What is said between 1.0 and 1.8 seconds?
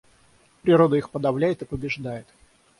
подавляет и